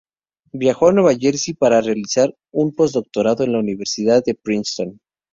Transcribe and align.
Viajó 0.53 0.87
a 0.87 0.93
Nueva 0.93 1.13
Jersey 1.15 1.53
para 1.53 1.79
realizar 1.79 2.35
un 2.51 2.73
posdoctorado 2.73 3.43
en 3.43 3.51
la 3.53 3.59
Universidad 3.59 4.23
de 4.25 4.33
Princeton. 4.33 4.99